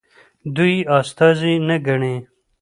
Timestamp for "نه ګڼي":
1.67-2.15